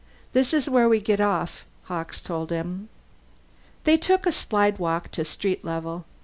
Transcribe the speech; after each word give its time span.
"This 0.33 0.51
is 0.51 0.67
where 0.67 0.89
we 0.89 0.99
get 0.99 1.21
off," 1.21 1.63
Hawkes 1.83 2.21
told 2.21 2.49
him. 2.49 2.89
They 3.83 3.97
took 3.97 4.25
a 4.25 4.31
slidewalk 4.31 5.11
to 5.11 5.23
street 5.23 5.63
level. 5.63 6.05